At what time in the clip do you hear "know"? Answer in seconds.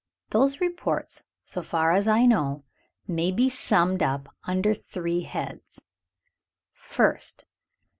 2.25-2.63